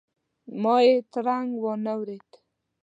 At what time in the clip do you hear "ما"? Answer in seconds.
0.61-0.75